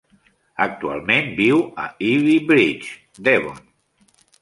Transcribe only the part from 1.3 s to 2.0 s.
viu a